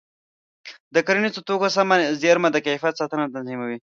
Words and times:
د 0.93 0.95
کرنیزو 1.07 1.45
توکو 1.47 1.67
سمه 1.77 1.95
زېرمه 2.21 2.49
د 2.53 2.57
کیفیت 2.65 2.93
ساتنه 3.01 3.25
تضمینوي. 3.33 3.77